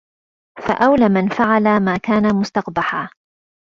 فَأَوْلَى 0.67 1.09
مَنْ 1.09 1.29
فَعَلَ 1.29 1.79
مَا 1.85 1.97
كَانَ 1.97 2.35
مُسْتَقْبَحًا 2.35 3.09